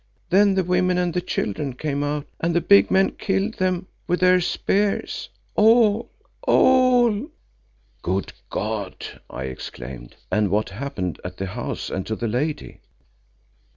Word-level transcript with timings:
Then 0.31 0.55
the 0.55 0.63
women 0.63 0.97
and 0.97 1.13
the 1.13 1.21
children 1.21 1.73
came 1.75 2.03
out 2.03 2.25
and 2.39 2.55
the 2.55 2.59
big 2.59 2.89
men 2.89 3.11
killed 3.11 3.59
them 3.59 3.85
with 4.07 4.19
their 4.21 4.41
spears—all, 4.41 6.09
all!" 6.41 7.27
"Good 8.01 8.33
God!" 8.49 9.21
I 9.29 9.43
exclaimed. 9.43 10.15
"And 10.31 10.49
what 10.49 10.69
happened 10.71 11.19
at 11.23 11.37
the 11.37 11.45
house 11.45 11.91
and 11.91 12.03
to 12.07 12.15
the 12.15 12.27
lady?" 12.27 12.79